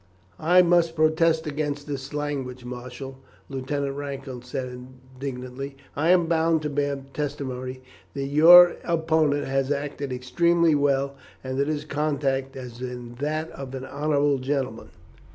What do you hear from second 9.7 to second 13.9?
acted extremely well, and that his conduct has been that of an